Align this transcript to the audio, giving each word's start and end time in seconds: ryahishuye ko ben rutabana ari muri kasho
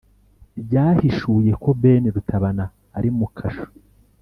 ryahishuye 0.63 1.51
ko 1.63 1.69
ben 1.81 2.03
rutabana 2.15 2.65
ari 2.97 3.09
muri 3.17 3.33
kasho 3.37 3.67